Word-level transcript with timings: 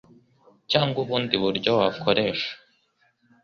cyangwa 0.71 0.97
ubundi 1.03 1.35
buryo 1.43 1.71
wakoresha. 1.79 2.51